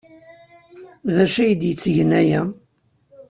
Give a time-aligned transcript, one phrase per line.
[1.13, 2.41] D acu ay d-yettgen aya?